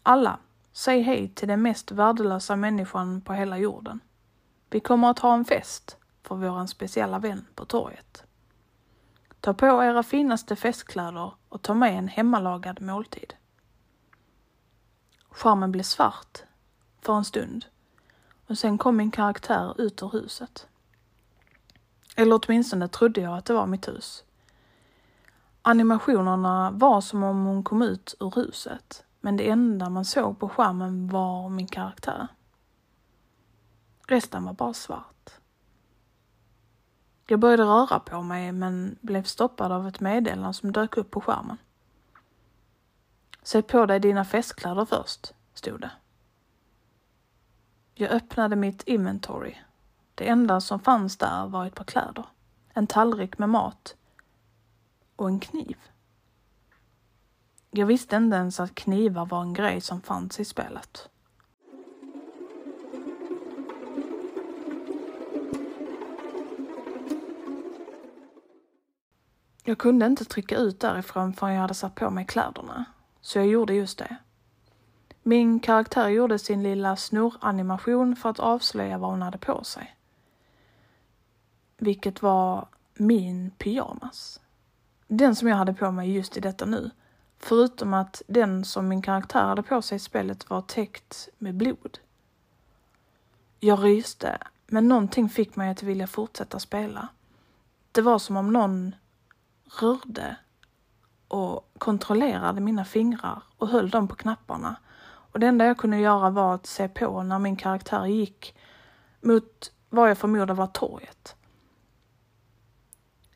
Alla, 0.02 0.38
säg 0.72 1.02
hej 1.02 1.28
till 1.28 1.48
den 1.48 1.62
mest 1.62 1.90
värdelösa 1.90 2.56
människan 2.56 3.20
på 3.20 3.32
hela 3.32 3.58
jorden. 3.58 4.00
Vi 4.70 4.80
kommer 4.80 5.10
att 5.10 5.18
ha 5.18 5.34
en 5.34 5.44
fest 5.44 5.96
för 6.22 6.34
våran 6.34 6.68
speciella 6.68 7.18
vän 7.18 7.46
på 7.54 7.64
torget. 7.64 8.24
Ta 9.40 9.54
på 9.54 9.66
era 9.66 10.02
finaste 10.02 10.56
festkläder 10.56 11.32
och 11.48 11.62
ta 11.62 11.74
med 11.74 11.98
en 11.98 12.08
hemmalagad 12.08 12.82
måltid. 12.82 13.34
Skärmen 15.30 15.72
blev 15.72 15.82
svart 15.82 16.42
för 17.00 17.16
en 17.16 17.24
stund 17.24 17.66
och 18.46 18.58
sen 18.58 18.78
kom 18.78 18.96
min 18.96 19.10
karaktär 19.10 19.80
ut 19.80 20.02
ur 20.02 20.08
huset. 20.08 20.68
Eller 22.16 22.40
åtminstone 22.42 22.88
trodde 22.88 23.20
jag 23.20 23.38
att 23.38 23.44
det 23.44 23.54
var 23.54 23.66
mitt 23.66 23.88
hus. 23.88 24.24
Animationerna 25.62 26.70
var 26.70 27.00
som 27.00 27.22
om 27.22 27.44
hon 27.44 27.62
kom 27.62 27.82
ut 27.82 28.14
ur 28.20 28.32
huset, 28.36 29.04
men 29.20 29.36
det 29.36 29.50
enda 29.50 29.90
man 29.90 30.04
såg 30.04 30.38
på 30.38 30.48
skärmen 30.48 31.08
var 31.08 31.48
min 31.48 31.66
karaktär. 31.66 32.28
Resten 34.06 34.44
var 34.44 34.52
bara 34.52 34.74
svart. 34.74 35.30
Jag 37.26 37.40
började 37.40 37.62
röra 37.62 38.00
på 38.00 38.22
mig 38.22 38.52
men 38.52 38.96
blev 39.00 39.22
stoppad 39.22 39.72
av 39.72 39.88
ett 39.88 40.00
meddelande 40.00 40.52
som 40.52 40.72
dök 40.72 40.96
upp 40.96 41.10
på 41.10 41.20
skärmen. 41.20 41.56
Sätt 43.42 43.66
på 43.66 43.86
dig 43.86 44.00
dina 44.00 44.24
festkläder 44.24 44.84
först, 44.84 45.34
stod 45.54 45.80
det. 45.80 45.90
Jag 47.94 48.10
öppnade 48.10 48.56
mitt 48.56 48.82
inventory. 48.82 49.54
Det 50.20 50.28
enda 50.28 50.60
som 50.60 50.80
fanns 50.80 51.16
där 51.16 51.46
var 51.46 51.66
ett 51.66 51.74
par 51.74 51.84
kläder, 51.84 52.26
en 52.74 52.86
tallrik 52.86 53.38
med 53.38 53.48
mat 53.48 53.96
och 55.16 55.28
en 55.28 55.40
kniv. 55.40 55.76
Jag 57.70 57.86
visste 57.86 58.16
inte 58.16 58.36
ens 58.36 58.60
att 58.60 58.74
knivar 58.74 59.26
var 59.26 59.42
en 59.42 59.52
grej 59.54 59.80
som 59.80 60.00
fanns 60.00 60.40
i 60.40 60.44
spelet. 60.44 61.08
Jag 69.64 69.78
kunde 69.78 70.06
inte 70.06 70.24
trycka 70.24 70.56
ut 70.56 70.80
därifrån 70.80 71.32
förrän 71.32 71.54
jag 71.54 71.60
hade 71.60 71.74
satt 71.74 71.94
på 71.94 72.10
mig 72.10 72.26
kläderna, 72.26 72.84
så 73.20 73.38
jag 73.38 73.46
gjorde 73.46 73.74
just 73.74 73.98
det. 73.98 74.16
Min 75.22 75.60
karaktär 75.60 76.08
gjorde 76.08 76.38
sin 76.38 76.62
lilla 76.62 76.96
snoranimation 76.96 78.16
för 78.16 78.28
att 78.30 78.40
avslöja 78.40 78.98
vad 78.98 79.10
hon 79.10 79.22
hade 79.22 79.38
på 79.38 79.64
sig. 79.64 79.96
Vilket 81.82 82.22
var 82.22 82.68
min 82.94 83.50
pyjamas. 83.50 84.40
Den 85.08 85.36
som 85.36 85.48
jag 85.48 85.56
hade 85.56 85.74
på 85.74 85.90
mig 85.90 86.12
just 86.12 86.36
i 86.36 86.40
detta 86.40 86.66
nu. 86.66 86.90
Förutom 87.38 87.94
att 87.94 88.22
den 88.26 88.64
som 88.64 88.88
min 88.88 89.02
karaktär 89.02 89.44
hade 89.44 89.62
på 89.62 89.82
sig 89.82 89.96
i 89.96 89.98
spelet 89.98 90.50
var 90.50 90.62
täckt 90.62 91.28
med 91.38 91.54
blod. 91.54 91.98
Jag 93.60 93.84
ryste, 93.84 94.38
men 94.66 94.88
någonting 94.88 95.28
fick 95.28 95.56
mig 95.56 95.70
att 95.70 95.82
vilja 95.82 96.06
fortsätta 96.06 96.58
spela. 96.58 97.08
Det 97.92 98.00
var 98.02 98.18
som 98.18 98.36
om 98.36 98.52
någon 98.52 98.94
rörde 99.80 100.36
och 101.28 101.70
kontrollerade 101.78 102.60
mina 102.60 102.84
fingrar 102.84 103.42
och 103.56 103.68
höll 103.68 103.90
dem 103.90 104.08
på 104.08 104.14
knapparna. 104.14 104.76
Och 105.02 105.40
det 105.40 105.46
enda 105.46 105.64
jag 105.64 105.78
kunde 105.78 105.98
göra 105.98 106.30
var 106.30 106.54
att 106.54 106.66
se 106.66 106.88
på 106.88 107.22
när 107.22 107.38
min 107.38 107.56
karaktär 107.56 108.06
gick 108.06 108.54
mot 109.20 109.72
vad 109.88 110.10
jag 110.10 110.18
förmodar 110.18 110.54
var 110.54 110.66
torget. 110.66 111.36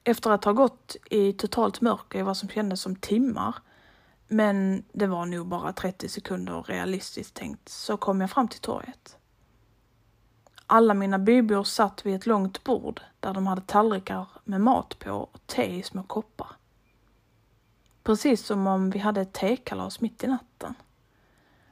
Efter 0.04 0.30
att 0.30 0.44
ha 0.44 0.52
gått 0.52 0.96
i 1.10 1.32
totalt 1.32 1.80
mörker 1.80 2.18
i 2.18 2.22
vad 2.22 2.36
som 2.36 2.48
kändes 2.48 2.80
som 2.80 2.96
timmar, 2.96 3.54
men 4.28 4.84
det 4.92 5.06
var 5.06 5.26
nog 5.26 5.46
bara 5.46 5.72
30 5.72 6.08
sekunder 6.08 6.62
realistiskt 6.62 7.34
tänkt, 7.34 7.68
så 7.68 7.96
kom 7.96 8.20
jag 8.20 8.30
fram 8.30 8.48
till 8.48 8.60
torget. 8.60 9.16
Alla 10.66 10.94
mina 10.94 11.18
bybor 11.18 11.64
satt 11.64 12.06
vid 12.06 12.14
ett 12.14 12.26
långt 12.26 12.64
bord 12.64 13.00
där 13.20 13.34
de 13.34 13.46
hade 13.46 13.62
tallrikar 13.62 14.26
med 14.44 14.60
mat 14.60 14.98
på 14.98 15.10
och 15.10 15.40
te 15.46 15.78
i 15.78 15.82
små 15.82 16.02
koppar. 16.02 16.48
Precis 18.02 18.46
som 18.46 18.66
om 18.66 18.90
vi 18.90 18.98
hade 18.98 19.20
ett 19.20 19.32
tekalas 19.32 20.00
mitt 20.00 20.24
i 20.24 20.26
natten. 20.26 20.74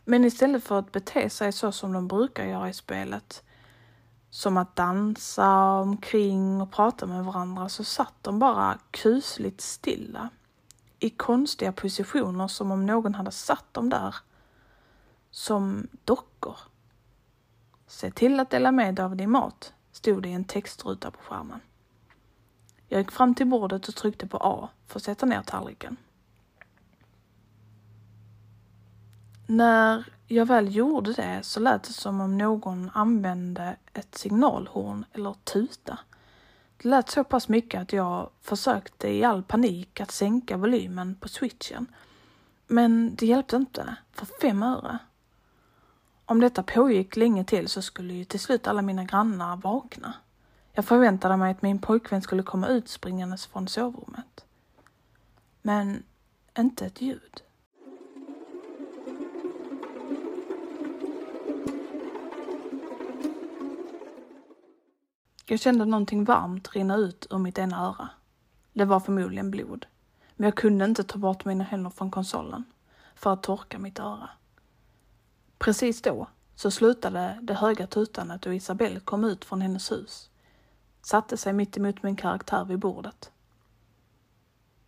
Men 0.05 0.25
istället 0.25 0.65
för 0.65 0.79
att 0.79 0.93
bete 0.93 1.31
sig 1.31 1.53
så 1.53 1.73
som 1.73 1.93
de 1.93 2.09
brukar 2.09 2.45
göra 2.47 2.69
i 2.69 2.73
spelet, 2.73 3.43
som 4.35 4.57
att 4.57 4.77
dansa 4.77 5.73
omkring 5.73 6.61
och 6.61 6.71
prata 6.71 7.07
med 7.07 7.25
varandra, 7.25 7.69
så 7.69 7.85
satt 7.85 8.15
de 8.23 8.39
bara 8.39 8.79
kusligt 8.91 9.61
stilla 9.61 10.29
i 10.99 11.11
konstiga 11.11 11.73
positioner 11.73 12.49
som 12.49 12.71
om 12.71 12.87
någon 12.87 13.15
hade 13.15 13.31
satt 13.31 13.75
dem 13.75 13.89
där 13.89 14.15
som 15.31 15.89
dockor. 16.05 16.57
Se 17.87 18.11
till 18.11 18.41
att 18.41 18.51
dela 18.51 18.73
med 18.73 18.95
dig 18.95 19.05
av 19.05 19.17
din 19.17 19.31
mat, 19.31 19.73
stod 19.93 20.23
det 20.23 20.29
i 20.29 20.33
en 20.33 20.45
textruta 20.45 21.11
på 21.11 21.19
skärmen. 21.19 21.61
Jag 22.89 23.01
gick 23.01 23.11
fram 23.11 23.35
till 23.35 23.47
bordet 23.47 23.89
och 23.89 23.95
tryckte 23.95 24.27
på 24.27 24.37
A 24.37 24.69
för 24.87 24.99
att 24.99 25.05
sätta 25.05 25.27
ner 25.27 25.43
tallriken. 25.43 25.97
När 29.53 30.05
jag 30.27 30.47
väl 30.47 30.77
gjorde 30.77 31.13
det 31.13 31.41
så 31.43 31.61
lät 31.61 31.83
det 31.83 31.93
som 31.93 32.21
om 32.21 32.39
någon 32.39 32.91
använde 32.95 33.77
ett 33.93 34.15
signalhorn 34.15 35.05
eller 35.13 35.35
tuta. 35.45 35.99
Det 36.77 36.89
lät 36.89 37.11
så 37.11 37.25
pass 37.25 37.49
mycket 37.49 37.83
att 37.83 37.93
jag 37.93 38.31
försökte 38.41 39.09
i 39.09 39.25
all 39.25 39.43
panik 39.43 40.01
att 40.01 40.11
sänka 40.11 40.57
volymen 40.57 41.15
på 41.15 41.29
switchen. 41.29 41.87
Men 42.67 43.15
det 43.15 43.27
hjälpte 43.27 43.57
inte, 43.57 43.97
för 44.13 44.27
fem 44.41 44.63
öre. 44.63 44.99
Om 46.25 46.41
detta 46.41 46.63
pågick 46.63 47.17
länge 47.17 47.45
till 47.45 47.69
så 47.69 47.83
skulle 47.83 48.15
ju 48.15 48.25
till 48.25 48.41
slut 48.41 48.67
alla 48.67 48.83
mina 48.83 49.05
grannar 49.05 49.57
vakna. 49.57 50.15
Jag 50.73 50.85
förväntade 50.85 51.37
mig 51.37 51.51
att 51.51 51.63
min 51.63 51.79
pojkvän 51.79 52.23
skulle 52.23 52.43
komma 52.43 52.69
ut 52.69 52.89
springandes 52.89 53.47
från 53.47 53.69
sovrummet. 53.69 54.45
Men 55.63 56.03
inte 56.59 56.87
ett 56.87 57.01
ljud. 57.01 57.43
Jag 65.53 65.61
kände 65.61 65.85
någonting 65.85 66.25
varmt 66.25 66.75
rinna 66.75 66.97
ut 66.97 67.27
ur 67.31 67.39
mitt 67.39 67.59
ena 67.59 67.87
öra. 67.87 68.09
Det 68.73 68.85
var 68.85 69.01
förmodligen 69.01 69.51
blod. 69.51 69.87
Men 70.37 70.45
jag 70.45 70.55
kunde 70.55 70.85
inte 70.85 71.05
ta 71.05 71.19
bort 71.19 71.45
mina 71.45 71.65
händer 71.65 71.91
från 71.91 72.11
konsolen 72.11 72.65
för 73.15 73.33
att 73.33 73.43
torka 73.43 73.79
mitt 73.79 73.99
öra. 73.99 74.31
Precis 75.59 76.03
då 76.03 76.27
så 76.55 76.71
slutade 76.71 77.39
det 77.43 77.55
höga 77.55 77.87
tutandet 77.87 78.47
och 78.47 78.55
Isabelle 78.55 79.01
kom 79.01 79.25
ut 79.25 79.45
från 79.45 79.61
hennes 79.61 79.93
hus. 79.93 80.31
Satte 81.03 81.37
sig 81.37 81.53
mitt 81.53 81.77
emot 81.77 82.03
min 82.03 82.17
karaktär 82.17 82.65
vid 82.65 82.79
bordet. 82.79 83.31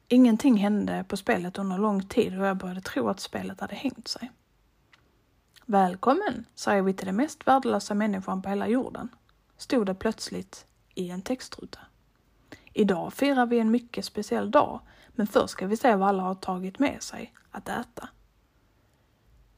Ingenting 0.08 0.56
hände 0.56 1.04
på 1.08 1.16
spelet 1.16 1.58
under 1.58 1.78
lång 1.78 2.02
tid 2.08 2.40
och 2.40 2.46
jag 2.46 2.56
började 2.56 2.80
tro 2.80 3.08
att 3.08 3.20
spelet 3.20 3.60
hade 3.60 3.74
hängt 3.74 4.08
sig. 4.08 4.32
Välkommen, 5.66 6.44
säger 6.54 6.82
vi 6.82 6.94
till 6.94 7.06
den 7.06 7.16
mest 7.16 7.46
värdelösa 7.46 7.94
människan 7.94 8.42
på 8.42 8.48
hela 8.48 8.68
jorden, 8.68 9.08
stod 9.56 9.86
det 9.86 9.94
plötsligt 9.94 10.66
i 10.94 11.10
en 11.10 11.22
textruta. 11.22 11.78
Idag 12.72 13.12
firar 13.12 13.46
vi 13.46 13.58
en 13.58 13.70
mycket 13.70 14.04
speciell 14.04 14.50
dag, 14.50 14.80
men 15.08 15.26
först 15.26 15.52
ska 15.52 15.66
vi 15.66 15.76
se 15.76 15.96
vad 15.96 16.08
alla 16.08 16.22
har 16.22 16.34
tagit 16.34 16.78
med 16.78 17.02
sig 17.02 17.34
att 17.50 17.68
äta. 17.68 18.08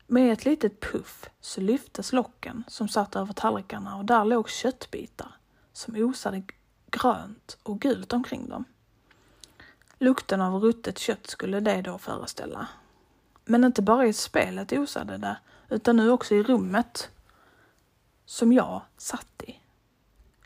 Med 0.06 0.32
ett 0.32 0.44
litet 0.44 0.80
puff 0.80 1.30
så 1.40 1.60
lyftes 1.60 2.12
locken 2.12 2.64
som 2.68 2.88
satt 2.88 3.16
över 3.16 3.32
tallrikarna 3.32 3.96
och 3.96 4.04
där 4.04 4.24
låg 4.24 4.50
köttbitar 4.50 5.32
som 5.72 5.96
osade 5.96 6.42
grönt 6.90 7.58
och 7.62 7.80
gult 7.80 8.12
omkring 8.12 8.48
dem. 8.48 8.64
Lukten 9.98 10.40
av 10.40 10.62
ruttet 10.62 10.98
kött 10.98 11.26
skulle 11.26 11.60
det 11.60 11.82
då 11.82 11.98
föreställa. 11.98 12.68
Men 13.44 13.64
inte 13.64 13.82
bara 13.82 14.06
i 14.06 14.12
spelet 14.12 14.72
osade 14.72 15.16
det, 15.16 15.36
utan 15.68 15.96
nu 15.96 16.10
också 16.10 16.34
i 16.34 16.42
rummet 16.42 17.10
som 18.24 18.52
jag 18.52 18.82
satt 18.96 19.42
i. 19.42 19.60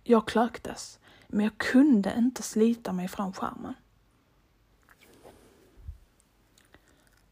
Jag 0.02 0.28
klöktes, 0.28 0.98
men 1.28 1.44
jag 1.44 1.58
kunde 1.58 2.14
inte 2.18 2.42
slita 2.42 2.92
mig 2.92 3.08
från 3.08 3.32
skärmen. 3.32 3.74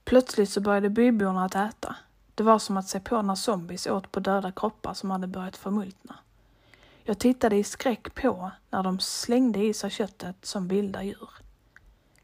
Plötsligt 0.05 0.51
så 0.51 0.61
började 0.61 0.91
byborna 0.91 1.45
att 1.45 1.55
äta. 1.55 1.97
Det 2.35 2.43
var 2.43 2.59
som 2.59 2.77
att 2.77 2.89
se 2.89 3.01
på 3.01 3.23
när 3.23 3.35
zombies 3.35 3.87
åt 3.87 4.13
på 4.13 4.21
döda 4.21 4.53
kroppar 4.53 4.95
som 4.95 5.11
hade 5.11 5.27
börjat 5.27 5.57
förmultna. 5.57 6.19
Jag 7.03 7.19
tittade 7.19 7.57
i 7.57 7.65
skräck 7.65 8.15
på 8.15 8.51
när 8.71 8.83
de 8.83 9.01
slängde 9.01 9.59
i 9.65 9.75
sig 9.75 9.91
köttet 9.91 10.37
som 10.43 10.69
vilda 10.69 11.03
djur. 11.03 11.31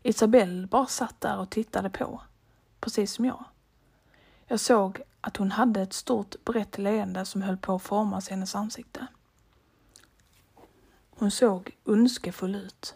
Isabelle 0.03 0.67
bara 0.67 0.87
satt 0.87 1.21
där 1.21 1.39
och 1.39 1.51
tittade 1.51 1.91
på, 1.91 2.21
precis 2.81 3.13
som 3.13 3.25
jag. 3.25 3.45
Jag 4.47 4.61
såg 4.61 5.03
att 5.21 5.37
hon 5.37 5.53
hade 5.53 5.83
ett 5.83 5.93
stort 5.93 6.45
brett 6.45 6.79
leende 6.79 7.25
som 7.25 7.43
höll 7.43 7.57
på 7.57 7.75
att 7.75 7.83
formas 7.83 8.29
i 8.29 8.31
hennes 8.31 8.55
ansikte. 8.55 9.07
Hon 11.25 11.31
såg 11.31 11.77
ondskefull 11.85 12.55
ut. 12.55 12.95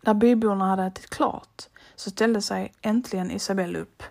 När 0.00 0.14
byborna 0.14 0.64
hade 0.64 0.84
ätit 0.84 1.10
klart 1.10 1.68
så 1.96 2.10
ställde 2.10 2.42
sig 2.42 2.72
äntligen 2.82 3.30
Isabelle 3.30 3.78
upp. 3.78 4.02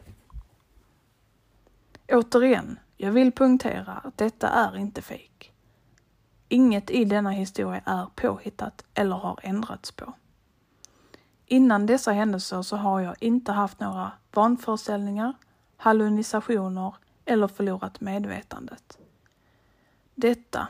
Återigen, 2.12 2.80
jag 2.98 3.12
vill 3.12 3.32
punktera 3.32 3.92
att 3.94 4.18
detta 4.18 4.50
är 4.50 4.78
inte 4.78 5.02
fejk. 5.02 5.54
Inget 6.50 6.90
i 6.90 7.06
denna 7.06 7.32
historia 7.32 7.82
är 7.86 8.06
påhittat 8.16 8.86
eller 8.94 9.16
har 9.16 9.40
ändrats 9.44 9.92
på. 9.92 10.14
Innan 11.46 11.86
dessa 11.86 12.12
händelser 12.12 12.62
så 12.62 12.76
har 12.76 13.00
jag 13.00 13.16
inte 13.20 13.52
haft 13.52 13.80
några 13.80 14.12
vanföreställningar, 14.32 15.34
hallucinationer 15.78 16.96
eller 17.26 17.48
förlorat 17.48 18.02
medvetandet. 18.02 18.98
Detta 20.16 20.68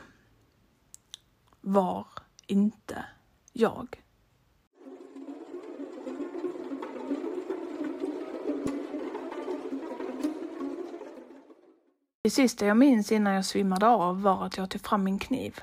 var 1.64 2.06
inte 2.46 3.04
jag. 3.52 4.02
Det 12.22 12.30
sista 12.30 12.66
jag 12.66 12.76
minns 12.76 13.12
innan 13.12 13.32
jag 13.34 13.44
svimmade 13.44 13.88
av 13.88 14.22
var 14.22 14.46
att 14.46 14.56
jag 14.56 14.70
tog 14.70 14.80
fram 14.80 15.04
min 15.04 15.18
kniv. 15.18 15.60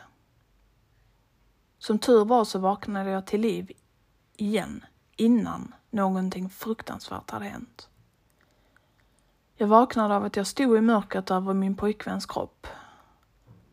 Som 1.77 1.99
tur 1.99 2.25
var 2.25 2.45
så 2.45 2.59
vaknade 2.59 3.09
jag 3.09 3.27
till 3.27 3.41
liv 3.41 3.71
igen 4.35 4.85
innan 5.15 5.75
någonting 5.89 6.49
fruktansvärt 6.49 7.29
hade 7.29 7.45
hänt. 7.45 7.89
Jag 9.55 9.67
vaknade 9.67 10.15
av 10.15 10.25
att 10.25 10.35
jag 10.35 10.47
stod 10.47 10.77
i 10.77 10.81
mörkret 10.81 11.31
över 11.31 11.53
min 11.53 11.75
pojkväns 11.75 12.25
kropp. 12.25 12.67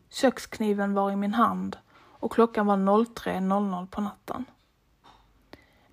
Kökskniven 0.09 0.93
var 0.93 1.11
i 1.11 1.15
min 1.15 1.33
hand 1.33 1.77
och 2.19 2.31
klockan 2.31 2.65
var 2.65 2.77
03.00 2.77 3.87
på 3.87 4.01
natten. 4.01 4.45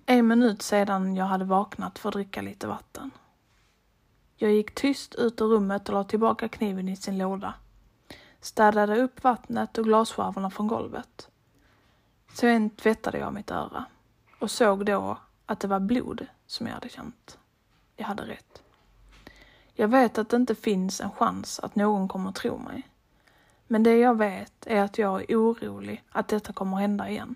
En 0.05 0.27
minut 0.27 0.61
sedan 0.61 1.15
jag 1.15 1.25
hade 1.25 1.45
vaknat 1.45 1.99
för 1.99 2.09
att 2.09 2.13
dricka 2.13 2.41
lite 2.41 2.67
vatten. 2.67 3.11
Jag 4.35 4.51
gick 4.51 4.75
tyst 4.75 5.15
ut 5.15 5.41
ur 5.41 5.45
rummet 5.45 5.89
och 5.89 5.95
la 5.95 6.03
tillbaka 6.03 6.49
kniven 6.49 6.89
i 6.89 6.95
sin 6.95 7.17
låda. 7.17 7.53
Städade 8.41 9.01
upp 9.01 9.23
vattnet 9.23 9.77
och 9.77 9.83
glasskärvorna 9.83 10.49
från 10.49 10.67
golvet. 10.67 11.29
Sen 12.33 12.69
tvättade 12.69 13.17
jag 13.17 13.33
mitt 13.33 13.51
öra 13.51 13.85
och 14.39 14.51
såg 14.51 14.85
då 14.85 15.17
att 15.45 15.59
det 15.59 15.67
var 15.67 15.79
blod 15.79 16.27
som 16.47 16.67
jag 16.67 16.73
hade 16.73 16.89
känt. 16.89 17.37
Jag 17.95 18.05
hade 18.05 18.23
rätt. 18.23 18.63
Jag 19.73 19.87
vet 19.87 20.17
att 20.17 20.29
det 20.29 20.37
inte 20.37 20.55
finns 20.55 21.01
en 21.01 21.11
chans 21.11 21.59
att 21.59 21.75
någon 21.75 22.07
kommer 22.07 22.31
tro 22.31 22.57
mig. 22.57 22.87
Men 23.67 23.83
det 23.83 23.97
jag 23.97 24.17
vet 24.17 24.67
är 24.67 24.81
att 24.81 24.97
jag 24.97 25.31
är 25.31 25.35
orolig 25.35 26.03
att 26.09 26.27
detta 26.27 26.53
kommer 26.53 26.77
hända 26.77 27.09
igen. 27.09 27.35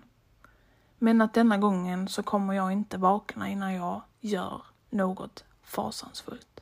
Men 0.98 1.20
att 1.20 1.34
denna 1.34 1.58
gången 1.58 2.08
så 2.08 2.22
kommer 2.22 2.54
jag 2.54 2.72
inte 2.72 2.98
vakna 2.98 3.48
innan 3.48 3.74
jag 3.74 4.02
gör 4.20 4.62
något 4.90 5.44
fasansfullt. 5.62 6.60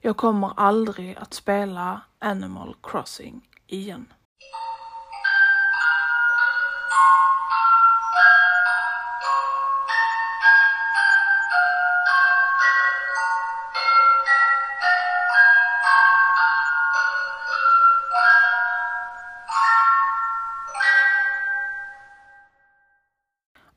Jag 0.00 0.16
kommer 0.16 0.52
aldrig 0.56 1.16
att 1.16 1.34
spela 1.34 2.00
Animal 2.18 2.76
Crossing 2.82 3.48
igen. 3.66 4.12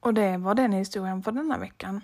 Och 0.01 0.13
det 0.13 0.37
var 0.37 0.55
den 0.55 0.71
historien 0.71 1.23
för 1.23 1.31
denna 1.31 1.57
veckan. 1.57 2.01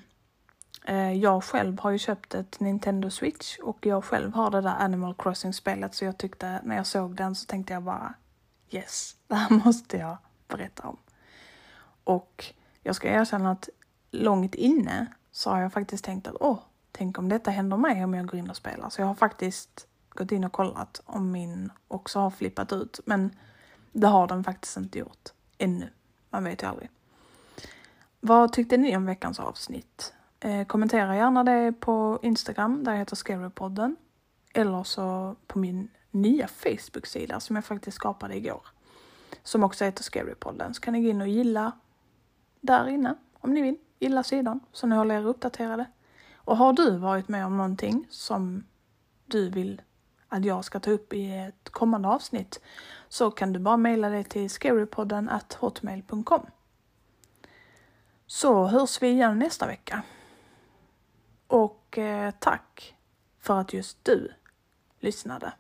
Eh, 0.86 1.14
jag 1.14 1.44
själv 1.44 1.80
har 1.80 1.92
ju 1.92 1.98
köpt 1.98 2.34
ett 2.34 2.60
Nintendo 2.60 3.10
Switch 3.10 3.58
och 3.58 3.86
jag 3.86 4.04
själv 4.04 4.34
har 4.34 4.52
det 4.52 4.62
där 4.62 4.76
Animal 4.80 5.16
Crossing-spelet 5.18 5.96
så 5.96 6.06
jag 6.06 6.18
tyckte 6.18 6.62
när 6.64 6.76
jag 6.76 6.86
såg 6.86 7.16
den 7.16 7.36
så 7.36 7.46
tänkte 7.46 7.74
jag 7.74 7.84
bara 7.84 8.14
yes, 8.70 9.16
det 9.28 9.36
här 9.36 9.66
måste 9.66 9.98
jag 9.98 10.18
berätta 10.48 10.88
om. 10.88 10.98
Och 12.04 12.46
jag 12.84 12.96
ska 12.96 13.08
erkänna 13.08 13.52
att 13.52 13.70
långt 14.12 14.56
inne 14.56 15.06
så 15.32 15.50
har 15.50 15.62
jag 15.62 15.74
faktiskt 15.74 16.06
tänkt 16.06 16.28
att 16.28 16.36
åh, 16.40 16.60
tänk 16.92 17.18
om 17.18 17.30
detta 17.30 17.52
händer 17.52 17.78
mig 17.78 18.04
om 18.04 18.14
jag 18.14 18.26
går 18.26 18.40
in 18.40 18.50
och 18.50 18.58
spelar. 18.58 18.90
Så 18.90 19.02
jag 19.02 19.08
har 19.08 19.16
faktiskt 19.16 19.88
gått 20.10 20.32
in 20.32 20.44
och 20.44 20.52
kollat 20.52 21.02
om 21.06 21.32
min 21.32 21.72
också 21.88 22.20
har 22.20 22.30
flippat 22.30 22.74
ut. 22.74 23.00
Men 23.06 23.36
det 23.92 24.08
har 24.08 24.28
den 24.28 24.44
faktiskt 24.44 24.78
inte 24.78 25.00
gjort 25.00 25.30
ännu. 25.58 25.90
Man 26.30 26.44
vet 26.44 26.64
ju 26.64 26.68
aldrig. 26.68 26.90
Vad 28.28 28.54
tyckte 28.54 28.78
ni 28.78 28.98
om 28.98 29.06
veckans 29.06 29.40
avsnitt? 29.40 30.14
Eh, 30.40 30.66
kommentera 30.66 31.16
gärna 31.16 31.44
det 31.44 31.74
på 31.80 32.20
Instagram, 32.22 32.84
där 32.84 32.92
jag 32.92 33.00
heter 33.00 33.16
Scarypodden. 33.16 33.96
Eller 34.54 34.84
så 34.84 35.36
på 35.48 35.60
min 35.60 35.90
nya 36.12 36.48
Facebook-sida 36.48 37.40
som 37.40 37.56
jag 37.56 37.66
faktiskt 37.66 37.96
skapade 37.96 38.36
igår. 38.36 38.62
Som 39.44 39.64
också 39.64 39.86
heter 39.86 40.04
Scarypodden. 40.04 40.74
Så 40.74 40.82
kan 40.82 40.94
ni 40.94 41.02
gå 41.02 41.10
in 41.10 41.22
och 41.22 41.28
gilla 41.28 41.72
där 42.62 42.88
inne 42.88 43.16
om 43.34 43.54
ni 43.54 43.62
vill. 43.62 43.78
Gilla 44.00 44.24
sidan 44.24 44.60
så 44.72 44.88
ni 44.88 44.96
håller 44.96 45.16
er 45.16 45.26
uppdaterade. 45.26 45.86
Och 46.36 46.58
har 46.58 46.74
du 46.74 46.98
varit 46.98 47.28
med 47.28 47.46
om 47.46 47.58
någonting 47.58 48.08
som 48.10 48.64
du 49.26 49.50
vill 49.50 49.82
att 50.28 50.46
jag 50.46 50.66
ska 50.66 50.80
ta 50.80 50.92
upp 50.92 51.14
i 51.14 51.38
ett 51.38 51.70
kommande 51.70 52.08
avsnitt 52.08 52.62
så 53.10 53.32
kan 53.32 53.54
du 53.54 53.60
bara 53.60 53.78
mejla 53.78 54.10
det 54.10 54.24
till 54.24 54.50
scarypodden 54.50 55.30
hotmail.com. 55.60 56.46
Så 58.28 58.68
hörs 58.68 59.02
vi 59.02 59.08
igen 59.08 59.40
nästa 59.40 59.68
vecka. 59.68 60.02
Och 61.48 61.98
eh, 61.98 62.32
tack 62.40 62.96
för 63.40 63.60
att 63.60 63.74
just 63.74 64.06
du 64.06 64.34
lyssnade. 65.00 65.54